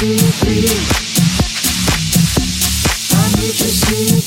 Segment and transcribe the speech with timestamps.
[0.00, 0.80] see you.
[3.12, 4.19] I need to see you.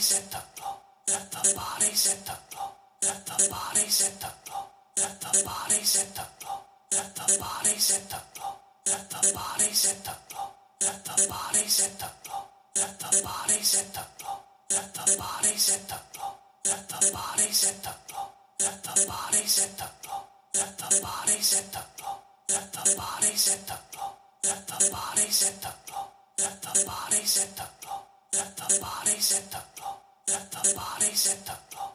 [0.00, 0.76] bodies hit the flow.
[1.08, 2.72] Let the body set the flow.
[3.02, 4.64] Let the body set the flow.
[4.96, 6.64] Let the body set the flow.
[6.96, 8.56] Let the body set the flow.
[8.86, 10.48] Let the body set the flow.
[10.80, 12.48] Let the body set the flow.
[12.76, 14.40] Let the body set the flow.
[14.70, 16.32] Let the body set the flow.
[16.64, 18.32] Let the body set the flow.
[18.60, 20.24] Let the body set the flow.
[20.48, 22.16] Let the body set the flow.
[22.48, 24.12] Let the body set the flow.
[24.44, 26.06] Let the body set the flow.
[26.38, 27.99] Let the body set the flow.
[28.32, 29.96] Let the bodies hit the floor.
[30.28, 31.89] Let the bodies hit the floor.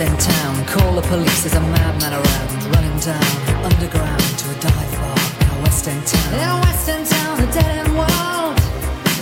[0.00, 0.64] in town.
[0.64, 2.74] Call the police, there's a madman around.
[2.74, 3.24] Running down
[3.68, 6.34] underground to a dive bar in a western town.
[6.40, 8.56] In a western town, the dead end world.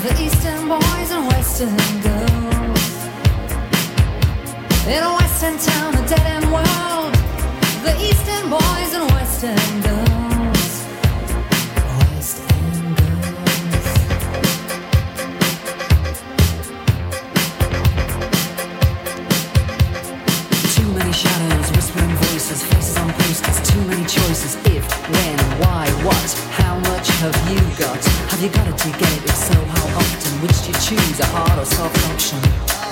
[0.07, 1.75] The eastern boys and western
[2.07, 2.95] girls.
[4.87, 7.13] In a western town, the dead end world.
[7.83, 9.98] The eastern boys and western girls.
[27.19, 28.05] have you got?
[28.31, 28.77] Have you got it?
[28.77, 29.25] Do get it?
[29.25, 30.41] If so, how often?
[30.41, 32.88] Which do you choose, a hard or soft option?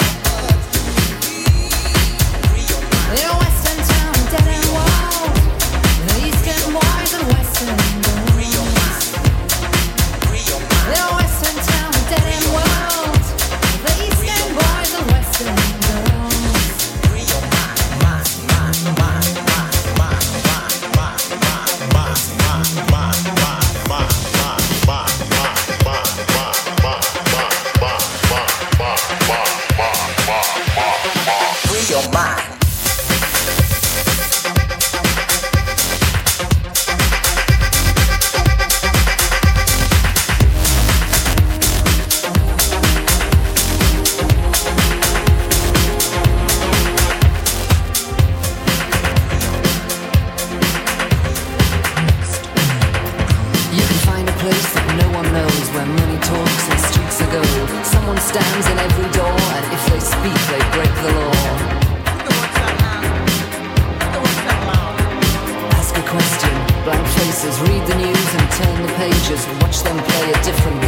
[70.46, 70.85] Different